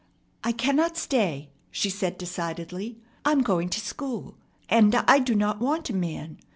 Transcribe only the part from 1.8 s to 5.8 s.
said decidedly. "I'm going to school. And I do not